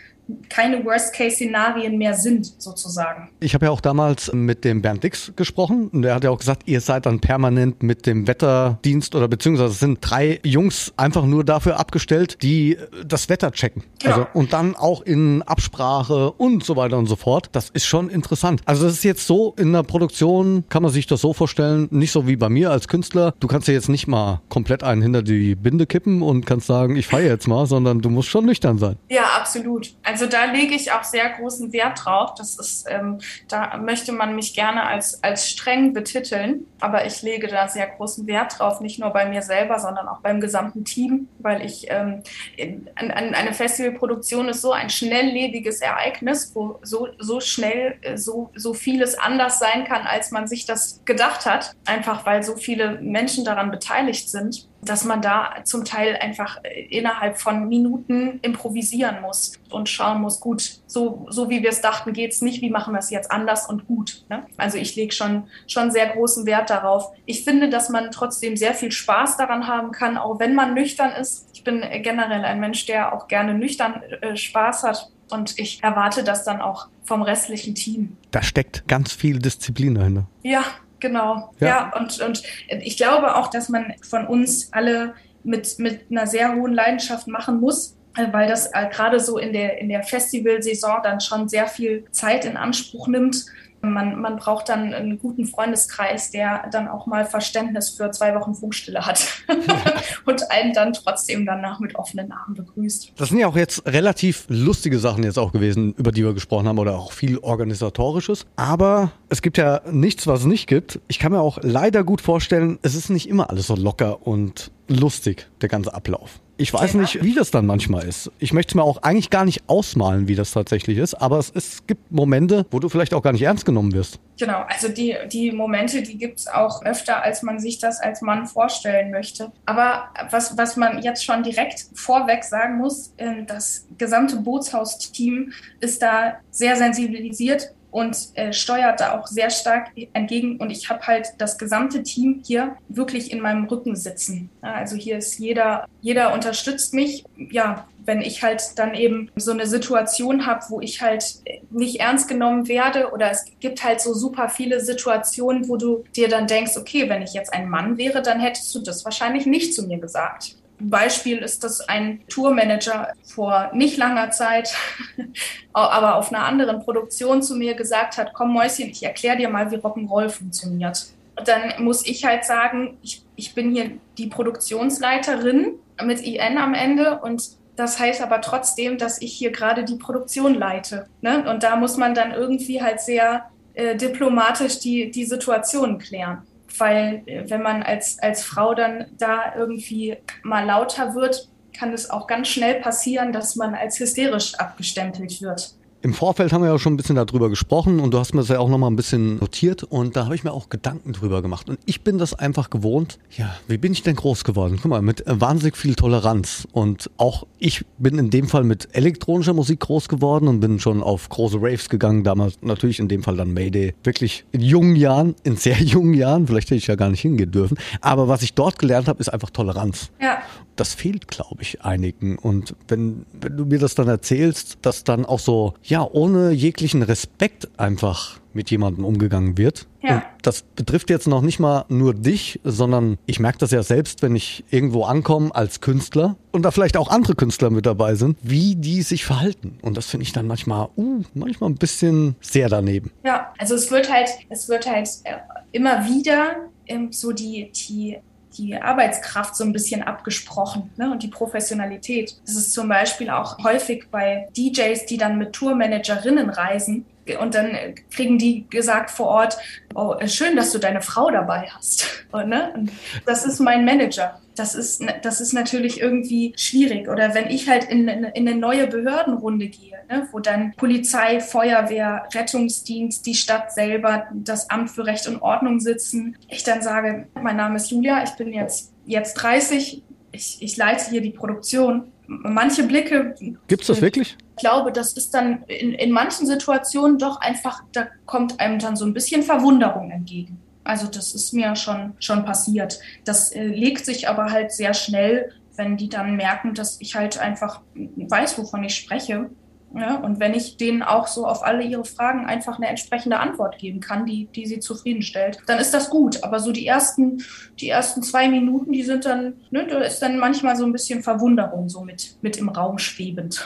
[0.50, 3.30] keine Worst-Case-Szenarien mehr sind, sozusagen.
[3.40, 6.40] Ich habe ja auch damals mit dem Bernd Dix gesprochen und der hat ja auch
[6.40, 11.26] gesagt, ihr seid dann permanent mit dem Wetterdienst oder beziehungsweise es sind drei Jungs einfach
[11.26, 13.84] nur dafür abgestellt, die das Wetter checken.
[14.02, 14.12] Ja.
[14.12, 17.50] Also, und dann auch in Absprache und so weiter und so fort.
[17.52, 18.62] Das ist schon interessant.
[18.66, 22.12] Also das ist jetzt so, in der Produktion kann man sich das so vorstellen, nicht
[22.12, 23.34] so wie bei mir als Künstler.
[23.40, 26.96] Du kannst ja jetzt nicht mal komplett einen hinter die Binde kippen und kannst sagen,
[26.96, 28.96] ich feiere jetzt mal, sondern du musst schon nüchtern sein.
[29.10, 29.94] Ja, absolut.
[30.04, 32.36] Also also da lege ich auch sehr großen Wert drauf.
[32.36, 37.48] Das ist, ähm, da möchte man mich gerne als, als streng betiteln, aber ich lege
[37.48, 41.30] da sehr großen Wert drauf, nicht nur bei mir selber, sondern auch beim gesamten Team,
[41.40, 42.22] weil ich ähm,
[42.58, 48.52] in, an, eine Festivalproduktion ist so ein schnelllebiges Ereignis, wo so, so schnell äh, so,
[48.54, 53.02] so vieles anders sein kann, als man sich das gedacht hat, einfach weil so viele
[53.02, 59.22] Menschen daran beteiligt sind dass man da zum Teil einfach äh, innerhalb von Minuten improvisieren
[59.22, 62.70] muss und schauen muss, gut, so, so wie wir es dachten, geht es nicht, wie
[62.70, 64.26] machen wir es jetzt anders und gut.
[64.30, 64.46] Ne?
[64.58, 67.12] Also ich lege schon, schon sehr großen Wert darauf.
[67.26, 71.12] Ich finde, dass man trotzdem sehr viel Spaß daran haben kann, auch wenn man nüchtern
[71.12, 71.48] ist.
[71.54, 75.10] Ich bin generell ein Mensch, der auch gerne nüchtern äh, Spaß hat.
[75.32, 78.18] Und ich erwarte das dann auch vom restlichen Team.
[78.32, 80.28] Da steckt ganz viel Disziplin dahinter.
[80.44, 80.64] Ja,
[81.04, 81.68] Genau, ja.
[81.68, 86.56] ja, und, und ich glaube auch, dass man von uns alle mit, mit einer sehr
[86.56, 87.98] hohen Leidenschaft machen muss,
[88.32, 92.46] weil das äh, gerade so in der, in der Festivalsaison dann schon sehr viel Zeit
[92.46, 93.46] in Anspruch nimmt
[93.84, 98.56] man, man braucht dann einen guten Freundeskreis, der dann auch mal Verständnis für zwei Wochen
[98.56, 99.28] Funkstille hat
[100.26, 103.14] und einen dann trotzdem danach mit offenen Armen begrüßt.
[103.18, 106.68] Das sind ja auch jetzt relativ lustige Sachen jetzt auch gewesen, über die wir gesprochen
[106.68, 108.46] haben oder auch viel organisatorisches.
[108.56, 111.00] Aber es gibt ja nichts, was es nicht gibt.
[111.08, 114.72] Ich kann mir auch leider gut vorstellen, es ist nicht immer alles so locker und
[114.88, 116.40] lustig, der ganze Ablauf.
[116.58, 118.32] Ich weiß nicht, wie das dann manchmal ist.
[118.38, 121.52] Ich möchte es mir auch eigentlich gar nicht ausmalen, wie das tatsächlich ist, aber es,
[121.56, 124.20] es gibt Momente, wo du vielleicht auch gar nicht ernst genommen wirst.
[124.38, 128.22] Genau, also die, die Momente, die gibt es auch öfter, als man sich das als
[128.22, 129.52] Mann vorstellen möchte.
[129.66, 136.02] Aber was, was man jetzt schon direkt vorweg sagen muss, äh, das gesamte Bootshausteam ist
[136.02, 140.58] da sehr sensibilisiert und äh, steuert da auch sehr stark entgegen.
[140.58, 144.50] Und ich habe halt das gesamte Team hier wirklich in meinem Rücken sitzen.
[144.64, 147.24] Ja, also hier ist jeder, jeder unterstützt mich.
[147.38, 151.24] Ja, wenn ich halt dann eben so eine Situation habe, wo ich halt
[151.70, 156.28] nicht ernst genommen werde oder es gibt halt so super viele Situationen, wo du dir
[156.28, 159.74] dann denkst, okay, wenn ich jetzt ein Mann wäre, dann hättest du das wahrscheinlich nicht
[159.74, 160.58] zu mir gesagt.
[160.90, 164.76] Beispiel ist, dass ein Tourmanager vor nicht langer Zeit,
[165.74, 169.72] aber auf einer anderen Produktion zu mir gesagt hat, komm Mäuschen, ich erkläre dir mal,
[169.72, 171.08] wie Rock'n'Roll funktioniert.
[171.38, 176.74] Und dann muss ich halt sagen, ich, ich bin hier die Produktionsleiterin mit IN am
[176.74, 181.08] Ende und das heißt aber trotzdem, dass ich hier gerade die Produktion leite.
[181.22, 181.50] Ne?
[181.50, 186.44] Und da muss man dann irgendwie halt sehr äh, diplomatisch die, die Situation klären
[186.78, 192.10] weil äh, wenn man als, als Frau dann da irgendwie mal lauter wird, kann es
[192.10, 195.76] auch ganz schnell passieren, dass man als hysterisch abgestempelt wird.
[196.04, 198.50] Im Vorfeld haben wir ja schon ein bisschen darüber gesprochen und du hast mir das
[198.50, 201.70] ja auch nochmal ein bisschen notiert und da habe ich mir auch Gedanken drüber gemacht.
[201.70, 203.20] Und ich bin das einfach gewohnt.
[203.38, 204.80] Ja, wie bin ich denn groß geworden?
[204.82, 206.68] Guck mal, mit wahnsinnig viel Toleranz.
[206.74, 211.02] Und auch ich bin in dem Fall mit elektronischer Musik groß geworden und bin schon
[211.02, 212.26] auf große Raves gegangen.
[212.26, 213.96] Damals natürlich in dem Fall dann Mayday.
[214.04, 216.48] Wirklich in jungen Jahren, in sehr jungen Jahren.
[216.48, 217.78] Vielleicht hätte ich ja gar nicht hingehen dürfen.
[218.02, 220.10] Aber was ich dort gelernt habe, ist einfach Toleranz.
[220.22, 220.40] Ja.
[220.76, 222.38] Das fehlt, glaube ich, einigen.
[222.38, 227.04] Und wenn, wenn du mir das dann erzählst, dass dann auch so, ja, ohne jeglichen
[227.04, 229.88] Respekt einfach mit jemandem umgegangen wird.
[230.02, 230.16] Ja.
[230.16, 234.22] Und das betrifft jetzt noch nicht mal nur dich, sondern ich merke das ja selbst,
[234.22, 238.38] wenn ich irgendwo ankomme als Künstler und da vielleicht auch andere Künstler mit dabei sind,
[238.42, 239.78] wie die sich verhalten.
[239.82, 243.12] Und das finde ich dann manchmal, uh, manchmal ein bisschen sehr daneben.
[243.24, 245.38] Ja, also es wird halt, es wird halt äh,
[245.72, 246.56] immer wieder
[246.88, 248.18] ähm, so die, die
[248.58, 251.12] die Arbeitskraft so ein bisschen abgesprochen ne?
[251.12, 252.36] und die Professionalität.
[252.46, 257.06] Das ist zum Beispiel auch häufig bei DJs, die dann mit Tourmanagerinnen reisen,
[257.40, 259.58] und dann kriegen die gesagt vor Ort,
[259.96, 262.26] oh, schön, dass du deine Frau dabei hast.
[262.32, 262.72] Und, ne?
[262.76, 262.92] und
[263.26, 264.40] das ist mein Manager.
[264.56, 267.08] Das ist, das ist natürlich irgendwie schwierig.
[267.08, 272.28] Oder wenn ich halt in, in eine neue Behördenrunde gehe, ne, wo dann Polizei, Feuerwehr,
[272.34, 277.58] Rettungsdienst, die Stadt selber, das Amt für Recht und Ordnung sitzen, ich dann sage, mein
[277.58, 282.84] Name ist Julia, ich bin jetzt, jetzt 30, ich, ich leite hier die Produktion manche
[282.84, 283.36] Blicke.
[283.68, 284.38] Gibt es das wirklich?
[284.56, 288.96] Ich glaube, das ist dann in, in manchen Situationen doch einfach, da kommt einem dann
[288.96, 290.60] so ein bisschen Verwunderung entgegen.
[290.84, 293.00] Also das ist mir schon, schon passiert.
[293.26, 297.40] Das äh, legt sich aber halt sehr schnell, wenn die dann merken, dass ich halt
[297.40, 299.50] einfach weiß, wovon ich spreche
[299.96, 303.78] ja, und wenn ich denen auch so auf alle ihre Fragen einfach eine entsprechende Antwort
[303.78, 306.44] geben kann, die, die sie zufriedenstellt, dann ist das gut.
[306.44, 307.44] Aber so die ersten,
[307.80, 311.22] die ersten zwei Minuten, die sind dann, ne, da ist dann manchmal so ein bisschen
[311.22, 313.66] Verwunderung so mit, mit im Raum schwebend.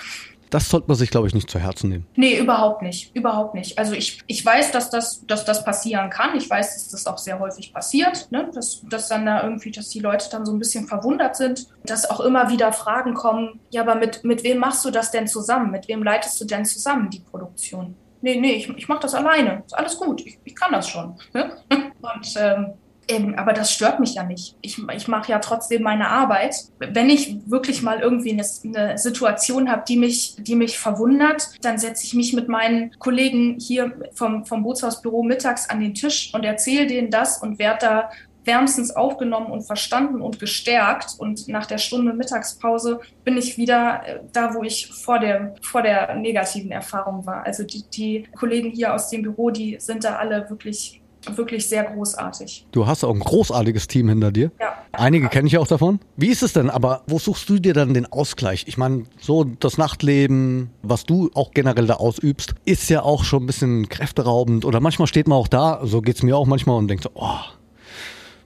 [0.49, 2.07] Das sollte man sich, glaube ich, nicht zu Herzen nehmen.
[2.15, 3.15] Nee, überhaupt nicht.
[3.15, 3.77] Überhaupt nicht.
[3.77, 6.37] Also ich, ich weiß, dass das, dass das passieren kann.
[6.37, 8.49] Ich weiß, dass das auch sehr häufig passiert, ne?
[8.53, 12.09] dass, dass dann da irgendwie, dass die Leute dann so ein bisschen verwundert sind, dass
[12.09, 15.71] auch immer wieder Fragen kommen, ja, aber mit, mit wem machst du das denn zusammen?
[15.71, 17.95] Mit wem leitest du denn zusammen die Produktion?
[18.21, 19.63] Nee, nee, ich, ich mache das alleine.
[19.65, 20.25] Ist alles gut.
[20.25, 21.15] Ich, ich kann das schon.
[21.33, 21.51] Ne?
[21.69, 22.73] Und ähm,
[23.07, 24.55] ähm, aber das stört mich ja nicht.
[24.61, 26.55] Ich, ich mache ja trotzdem meine Arbeit.
[26.79, 31.77] Wenn ich wirklich mal irgendwie eine, eine Situation habe, die mich, die mich verwundert, dann
[31.77, 36.43] setze ich mich mit meinen Kollegen hier vom, vom Bootshausbüro mittags an den Tisch und
[36.43, 38.09] erzähle denen das und werde da
[38.47, 41.15] wärmstens aufgenommen und verstanden und gestärkt.
[41.19, 45.83] Und nach der Stunde Mittagspause bin ich wieder äh, da, wo ich vor der, vor
[45.83, 47.45] der negativen Erfahrung war.
[47.45, 51.01] Also die, die Kollegen hier aus dem Büro, die sind da alle wirklich
[51.35, 52.65] wirklich sehr großartig.
[52.71, 54.51] Du hast auch ein großartiges Team hinter dir.
[54.59, 54.73] Ja.
[54.91, 55.99] Einige kenne ich auch davon.
[56.15, 56.69] Wie ist es denn?
[56.69, 58.65] Aber wo suchst du dir dann den Ausgleich?
[58.67, 63.43] Ich meine, so das Nachtleben, was du auch generell da ausübst, ist ja auch schon
[63.43, 64.65] ein bisschen kräfteraubend.
[64.65, 67.11] Oder manchmal steht man auch da, so geht es mir auch manchmal und denkt so,
[67.15, 67.39] oh,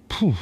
[0.09, 0.33] puh.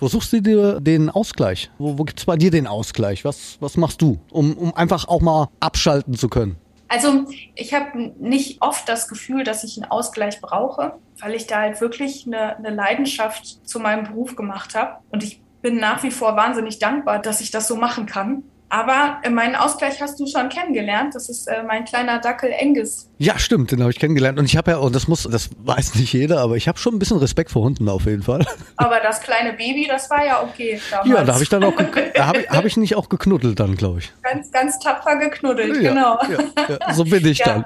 [0.00, 1.72] Wo suchst du dir den Ausgleich?
[1.78, 3.24] Wo, wo gibt es bei dir den Ausgleich?
[3.24, 6.56] Was, was machst du, um, um einfach auch mal abschalten zu können?
[6.88, 11.60] Also ich habe nicht oft das Gefühl, dass ich einen Ausgleich brauche, weil ich da
[11.60, 14.98] halt wirklich eine, eine Leidenschaft zu meinem Beruf gemacht habe.
[15.10, 18.44] Und ich bin nach wie vor wahnsinnig dankbar, dass ich das so machen kann.
[18.70, 21.14] Aber äh, meinen Ausgleich hast du schon kennengelernt.
[21.14, 23.08] Das ist äh, mein kleiner Dackel Engis.
[23.16, 24.38] Ja, stimmt, den habe ich kennengelernt.
[24.38, 26.94] Und ich habe ja, und das muss, das weiß nicht jeder, aber ich habe schon
[26.94, 28.44] ein bisschen Respekt vor Hunden auf jeden Fall.
[28.76, 30.80] Aber das kleine Baby, das war ja okay.
[30.90, 31.08] Damals.
[31.08, 31.76] Ja, da habe ich dann auch,
[32.18, 34.12] habe ich, hab ich nicht auch geknuddelt dann, glaube ich.
[34.22, 36.18] Ganz, ganz tapfer geknuddelt, ja, genau.
[36.30, 37.64] Ja, ja, so bin ich dann.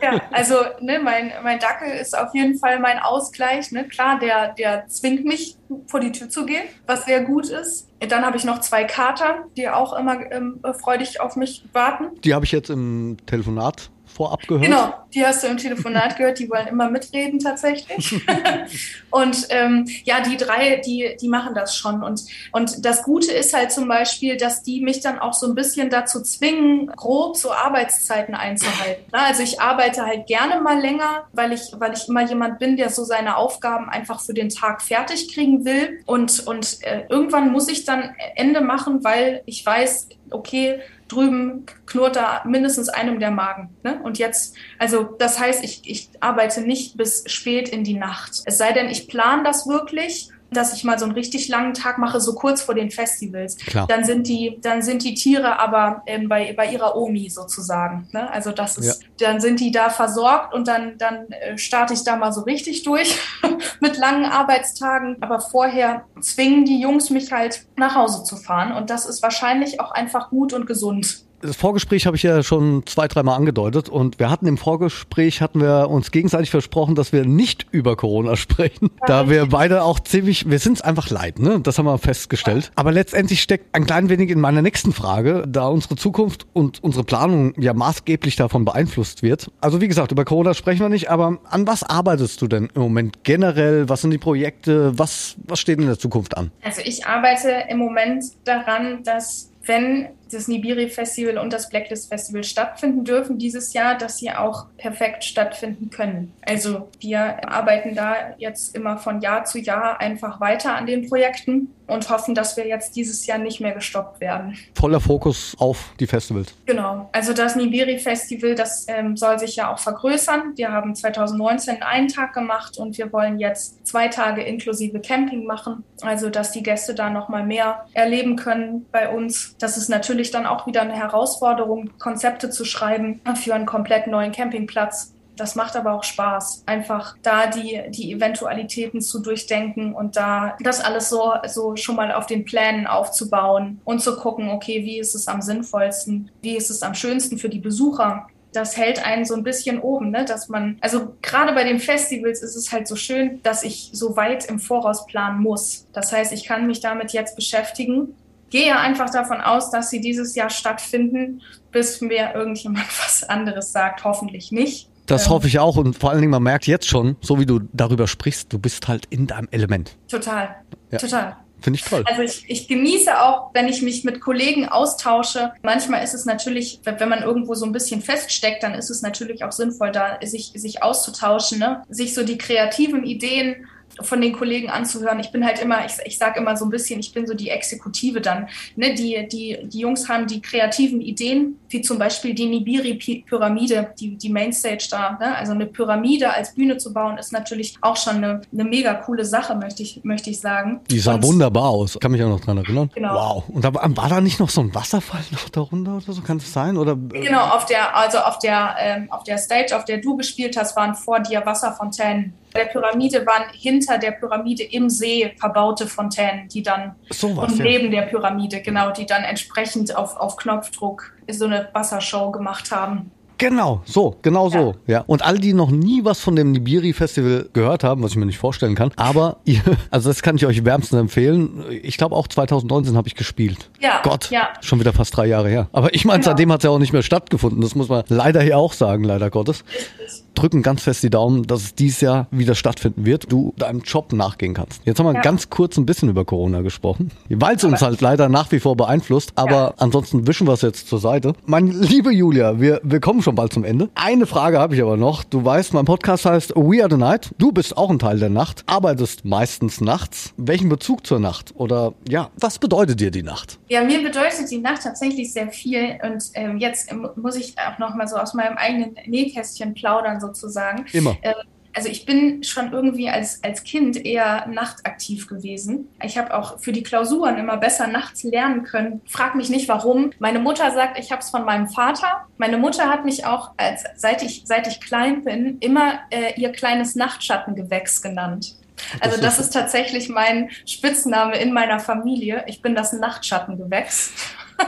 [0.00, 3.72] Ja, also ne, mein, mein Dackel ist auf jeden Fall mein Ausgleich.
[3.72, 3.86] Ne?
[3.88, 7.88] Klar, der, der zwingt mich vor die Tür zu gehen, was sehr gut ist.
[8.08, 12.20] Dann habe ich noch zwei Kater, die auch immer ähm, freudig auf mich warten.
[12.22, 14.64] Die habe ich jetzt im Telefonat vorab gehört?
[14.64, 18.20] Genau, die hast du im Telefonat gehört, die wollen immer mitreden tatsächlich.
[19.10, 22.02] und ähm, ja, die drei, die, die machen das schon.
[22.02, 22.22] Und,
[22.52, 25.90] und das Gute ist halt zum Beispiel, dass die mich dann auch so ein bisschen
[25.90, 29.04] dazu zwingen, grob so Arbeitszeiten einzuhalten.
[29.12, 32.90] Also ich arbeite halt gerne mal länger, weil ich, weil ich immer jemand bin, der
[32.90, 36.00] so seine Aufgaben einfach für den Tag fertig kriegen will.
[36.06, 40.80] Und, und äh, irgendwann muss ich dann Ende machen, weil ich weiß, okay,
[41.14, 43.70] drüben knurrt da mindestens einem der Magen.
[43.82, 44.00] Ne?
[44.02, 48.42] Und jetzt, also das heißt, ich, ich arbeite nicht bis spät in die Nacht.
[48.44, 51.98] Es sei denn, ich plane das wirklich dass ich mal so einen richtig langen Tag
[51.98, 53.56] mache, so kurz vor den Festivals.
[53.56, 53.86] Klar.
[53.86, 58.08] Dann sind die, dann sind die Tiere aber ähm, bei, bei ihrer Omi sozusagen.
[58.12, 58.30] Ne?
[58.30, 59.26] Also das ist, ja.
[59.26, 62.82] dann sind die da versorgt und dann, dann äh, starte ich da mal so richtig
[62.82, 63.18] durch
[63.80, 65.16] mit langen Arbeitstagen.
[65.20, 69.80] Aber vorher zwingen die Jungs mich halt nach Hause zu fahren und das ist wahrscheinlich
[69.80, 74.18] auch einfach gut und gesund das Vorgespräch habe ich ja schon zwei, dreimal angedeutet und
[74.18, 78.90] wir hatten im Vorgespräch hatten wir uns gegenseitig versprochen, dass wir nicht über Corona sprechen,
[79.06, 81.60] da wir beide auch ziemlich, wir sind es einfach leid, ne?
[81.60, 82.72] Das haben wir festgestellt.
[82.76, 87.04] Aber letztendlich steckt ein klein wenig in meiner nächsten Frage, da unsere Zukunft und unsere
[87.04, 89.50] Planung ja maßgeblich davon beeinflusst wird.
[89.60, 92.82] Also wie gesagt, über Corona sprechen wir nicht, aber an was arbeitest du denn im
[92.82, 93.88] Moment generell?
[93.88, 94.98] Was sind die Projekte?
[94.98, 96.50] Was, was steht in der Zukunft an?
[96.62, 102.44] Also ich arbeite im Moment daran, dass wenn das Nibiri Festival und das Blacklist Festival
[102.44, 106.32] stattfinden dürfen dieses Jahr, dass sie auch perfekt stattfinden können.
[106.42, 111.68] Also wir arbeiten da jetzt immer von Jahr zu Jahr einfach weiter an den Projekten
[111.86, 114.56] und hoffen, dass wir jetzt dieses Jahr nicht mehr gestoppt werden.
[114.74, 116.54] Voller Fokus auf die Festivals.
[116.66, 117.08] Genau.
[117.12, 120.52] Also das Nibiri Festival, das ähm, soll sich ja auch vergrößern.
[120.56, 125.84] Wir haben 2019 einen Tag gemacht und wir wollen jetzt zwei Tage inklusive Camping machen.
[126.00, 129.54] Also dass die Gäste da noch mal mehr erleben können bei uns.
[129.58, 134.32] Das ist natürlich dann auch wieder eine Herausforderung, Konzepte zu schreiben für einen komplett neuen
[134.32, 140.56] Campingplatz Das macht aber auch Spaß, einfach da die, die Eventualitäten zu durchdenken und da
[140.60, 145.00] das alles so, so schon mal auf den Plänen aufzubauen und zu gucken, okay, wie
[145.00, 149.24] ist es am sinnvollsten, wie ist es am schönsten für die Besucher das hält einen
[149.24, 150.24] so ein bisschen oben, ne?
[150.24, 154.16] dass man, also gerade bei den Festivals ist es halt so schön, dass ich so
[154.16, 155.86] weit im Voraus planen muss.
[155.92, 158.14] Das heißt, ich kann mich damit jetzt beschäftigen,
[158.54, 164.04] gehe einfach davon aus, dass sie dieses Jahr stattfinden, bis mir irgendjemand was anderes sagt,
[164.04, 164.88] hoffentlich nicht.
[165.06, 167.46] Das ähm, hoffe ich auch und vor allen Dingen, man merkt jetzt schon, so wie
[167.46, 169.96] du darüber sprichst, du bist halt in deinem Element.
[170.06, 170.54] Total,
[170.92, 170.98] ja.
[170.98, 171.36] total.
[171.62, 172.04] Finde ich toll.
[172.06, 175.52] Also ich, ich genieße auch, wenn ich mich mit Kollegen austausche.
[175.62, 179.42] Manchmal ist es natürlich, wenn man irgendwo so ein bisschen feststeckt, dann ist es natürlich
[179.42, 181.82] auch sinnvoll, da sich, sich auszutauschen, ne?
[181.88, 183.66] sich so die kreativen Ideen
[184.00, 185.20] von den Kollegen anzuhören.
[185.20, 187.50] Ich bin halt immer, ich, ich sage immer so ein bisschen, ich bin so die
[187.50, 188.48] Exekutive dann.
[188.76, 188.94] Ne?
[188.94, 194.28] Die, die, die Jungs haben die kreativen Ideen, wie zum Beispiel die Nibiri-Pyramide, die, die
[194.28, 195.12] Mainstage da.
[195.18, 195.36] Ne?
[195.36, 199.24] Also eine Pyramide als Bühne zu bauen, ist natürlich auch schon eine, eine mega coole
[199.24, 200.80] Sache, möchte ich, möchte ich sagen.
[200.90, 201.98] Die sah Und, wunderbar aus.
[202.00, 202.90] Kann mich auch noch dran erinnern.
[202.94, 203.14] Genau.
[203.14, 203.48] Wow.
[203.48, 206.22] Und da, war da nicht noch so ein Wasserfall noch darunter oder so?
[206.22, 206.76] Kann das sein?
[206.76, 210.56] Oder, genau, auf der, also auf der, ähm, auf der Stage, auf der du gespielt
[210.56, 216.48] hast, waren vor dir Wasserfontänen der Pyramide waren hinter der Pyramide im See verbaute Fontänen,
[216.48, 218.00] die dann so was, und neben ja.
[218.00, 223.10] der Pyramide, genau, die dann entsprechend auf, auf Knopfdruck so eine Wassershow gemacht haben.
[223.38, 224.58] Genau, so, genau ja.
[224.58, 224.74] so.
[224.86, 225.04] Ja.
[225.08, 228.26] Und alle, die noch nie was von dem Nibiri Festival gehört haben, was ich mir
[228.26, 231.64] nicht vorstellen kann, aber ihr, also das kann ich euch wärmstens empfehlen.
[231.82, 233.70] Ich glaube auch 2019 habe ich gespielt.
[233.80, 234.00] Ja.
[234.04, 234.50] Gott, ja.
[234.60, 235.68] schon wieder fast drei Jahre her.
[235.72, 236.30] Aber ich meine, genau.
[236.30, 237.60] seitdem hat es ja auch nicht mehr stattgefunden.
[237.60, 239.64] Das muss man leider hier auch sagen, leider Gottes.
[240.00, 243.80] Richtig drücken ganz fest die Daumen, dass es dieses Jahr wieder stattfinden wird, du deinem
[243.80, 244.82] Job nachgehen kannst.
[244.84, 245.20] Jetzt haben wir ja.
[245.20, 248.76] ganz kurz ein bisschen über Corona gesprochen, weil es uns halt leider nach wie vor
[248.76, 249.74] beeinflusst, aber ja.
[249.78, 251.34] ansonsten wischen wir es jetzt zur Seite.
[251.46, 253.88] Meine liebe Julia, wir, wir kommen schon bald zum Ende.
[253.94, 255.24] Eine Frage habe ich aber noch.
[255.24, 257.30] Du weißt, mein Podcast heißt We Are the Night.
[257.38, 260.34] Du bist auch ein Teil der Nacht, arbeitest meistens nachts.
[260.36, 261.52] Welchen Bezug zur Nacht?
[261.56, 263.58] Oder ja, was bedeutet dir die Nacht?
[263.68, 267.94] Ja, mir bedeutet die Nacht tatsächlich sehr viel und ähm, jetzt muss ich auch noch
[267.94, 270.86] mal so aus meinem eigenen Nähkästchen plaudern sozusagen.
[270.92, 271.16] Immer.
[271.22, 271.34] Ähm,
[271.74, 275.88] also ich bin schon irgendwie als, als Kind eher nachtaktiv gewesen.
[276.02, 279.00] Ich habe auch für die Klausuren immer besser nachts lernen können.
[279.06, 280.12] Frag mich nicht warum.
[280.20, 282.26] Meine Mutter sagt, ich habe es von meinem Vater.
[282.38, 286.52] Meine Mutter hat mich auch, als, seit, ich, seit ich klein bin, immer äh, ihr
[286.52, 288.54] kleines Nachtschattengewächs genannt.
[289.00, 292.44] Also das ist tatsächlich mein Spitzname in meiner Familie.
[292.46, 294.12] Ich bin das Nachtschattengewächs.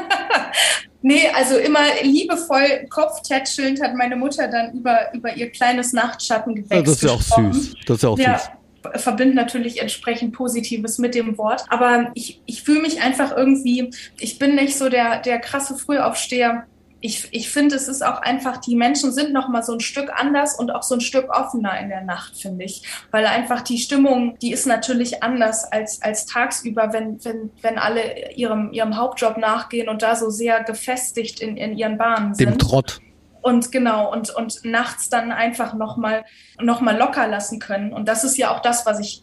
[1.03, 6.83] Nee, also immer liebevoll kopftätschelnd hat meine Mutter dann über, über ihr kleines Nachtschattengewächs ja,
[6.83, 7.75] Das ist ja auch süß.
[7.87, 9.03] Das ist ja auch ja, süß.
[9.03, 11.65] Verbindet natürlich entsprechend Positives mit dem Wort.
[11.69, 16.67] Aber ich, ich fühle mich einfach irgendwie, ich bin nicht so der, der krasse Frühaufsteher
[17.01, 20.11] ich, ich finde, es ist auch einfach, die Menschen sind noch mal so ein Stück
[20.15, 22.83] anders und auch so ein Stück offener in der Nacht, finde ich.
[23.11, 28.33] Weil einfach die Stimmung, die ist natürlich anders als, als tagsüber, wenn, wenn, wenn alle
[28.33, 32.51] ihrem, ihrem Hauptjob nachgehen und da so sehr gefestigt in, in ihren Bahnen sind.
[32.51, 33.01] Dem Trott.
[33.43, 36.25] Und genau, und, und nachts dann einfach nochmal
[36.61, 37.93] noch mal locker lassen können.
[37.93, 39.23] Und das ist ja auch das, was ich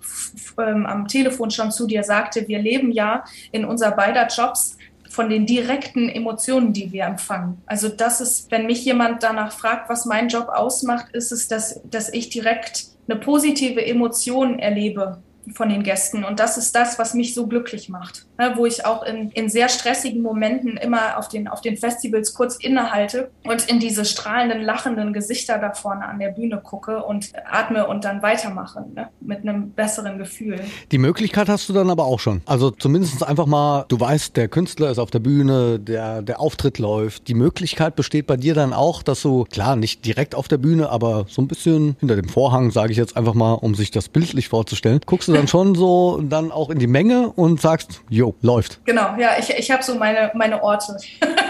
[0.58, 2.48] ähm, am Telefon schon zu dir sagte.
[2.48, 4.78] Wir leben ja in unser beider Jobs
[5.14, 7.62] von den direkten Emotionen, die wir empfangen.
[7.68, 11.82] Also das ist, wenn mich jemand danach fragt, was mein Job ausmacht, ist es, dass,
[11.84, 15.22] dass ich direkt eine positive Emotion erlebe
[15.54, 16.24] von den Gästen.
[16.24, 18.26] Und das ist das, was mich so glücklich macht.
[18.40, 22.34] Ne, wo ich auch in, in sehr stressigen Momenten immer auf den, auf den Festivals
[22.34, 27.32] kurz innehalte und in diese strahlenden, lachenden Gesichter da vorne an der Bühne gucke und
[27.46, 29.10] atme und dann weitermache ne?
[29.22, 30.60] mit einem besseren Gefühl.
[30.92, 32.42] Die Möglichkeit hast du dann aber auch schon.
[32.46, 36.80] Also zumindest einfach mal, du weißt, der Künstler ist auf der Bühne, der, der Auftritt
[36.80, 37.28] läuft.
[37.28, 40.90] Die Möglichkeit besteht bei dir dann auch, dass du, klar, nicht direkt auf der Bühne,
[40.90, 44.10] aber so ein bisschen hinter dem Vorhang, sage ich jetzt einfach mal, um sich das
[44.10, 48.36] bildlich vorzustellen, guckst du dann schon so dann auch in die Menge und sagst, jo,
[48.42, 48.84] läuft.
[48.86, 50.98] Genau, ja, ich, ich habe so meine, meine Orte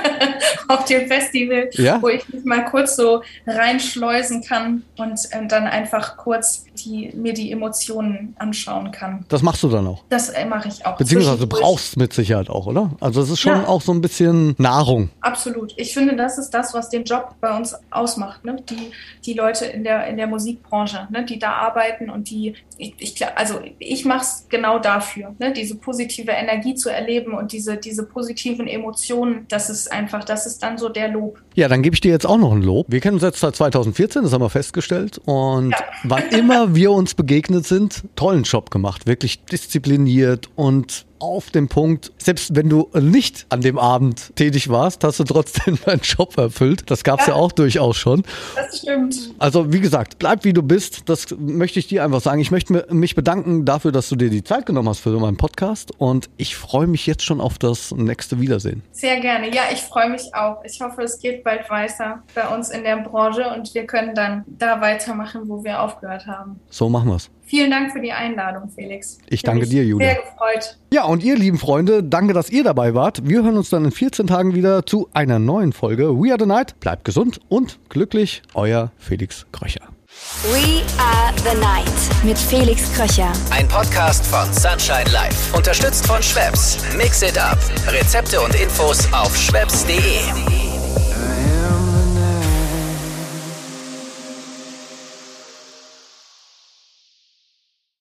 [0.67, 2.02] auf dem Festival, ja?
[2.02, 7.34] wo ich mich mal kurz so reinschleusen kann und äh, dann einfach kurz die, mir
[7.34, 9.26] die Emotionen anschauen kann.
[9.30, 10.04] Das machst du dann auch?
[10.10, 10.98] Das äh, mache ich auch.
[10.98, 12.92] Beziehungsweise du brauchst mit Sicherheit auch, oder?
[13.00, 13.68] Also es ist schon ja.
[13.68, 15.10] auch so ein bisschen Nahrung.
[15.22, 15.74] Absolut.
[15.78, 18.44] Ich finde, das ist das, was den Job bei uns ausmacht.
[18.46, 18.58] Ne?
[18.70, 18.92] Die,
[19.26, 21.26] die Leute in der, in der Musikbranche, ne?
[21.26, 25.54] die da arbeiten und die, ich, ich also ich mache es genau dafür, ne?
[25.54, 30.62] diese positive Energie zu erleben und diese, diese positiven Emotionen, das ist einfach, das ist
[30.64, 31.42] dann so der Lob.
[31.56, 32.88] Ja, dann gebe ich dir jetzt auch noch ein Lob.
[32.90, 35.20] Wir kennen uns jetzt seit 2014, das haben wir festgestellt.
[35.26, 35.78] Und ja.
[36.04, 42.12] wann immer wir uns begegnet sind, tollen Job gemacht, wirklich diszipliniert und auf den Punkt.
[42.18, 46.92] Selbst wenn du nicht an dem Abend tätig warst, hast du trotzdem deinen Job erfüllt.
[46.92, 47.34] Das gab es ja.
[47.34, 47.40] ja.
[47.40, 48.24] auch durchaus schon.
[48.56, 49.32] Das stimmt.
[49.39, 51.08] Also wie gesagt, bleib wie du bist.
[51.08, 52.41] Das möchte ich dir einfach sagen.
[52.41, 55.91] Ich möchte mich bedanken dafür, dass du dir die Zeit genommen hast für meinen Podcast.
[55.97, 58.84] Und ich freue mich jetzt schon auf das nächste Wiedersehen.
[58.91, 59.54] Sehr gerne.
[59.56, 60.64] Ja, ich freue mich auch.
[60.66, 64.43] Ich hoffe, es geht bald weiter bei uns in der Branche und wir können dann
[64.47, 66.60] da weitermachen, wo wir aufgehört haben.
[66.70, 67.30] So machen wir es.
[67.54, 69.20] Vielen Dank für die Einladung, Felix.
[69.28, 70.08] Ich danke dir, Julia.
[70.08, 70.80] Sehr gefreut.
[70.91, 73.30] Ja, und ihr lieben Freunde, danke, dass ihr dabei wart.
[73.30, 76.47] Wir hören uns dann in 14 Tagen wieder zu einer neuen Folge We Are the
[76.47, 76.80] Night.
[76.80, 79.82] Bleibt gesund und glücklich, euer Felix Kröcher.
[80.45, 83.32] We Are the Night mit Felix Kröcher.
[83.51, 85.56] Ein Podcast von Sunshine Life.
[85.56, 86.80] Unterstützt von Schwebs.
[86.97, 87.60] Mix it up.
[87.88, 90.62] Rezepte und Infos auf schwebs.de.